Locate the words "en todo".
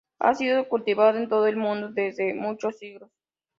1.19-1.45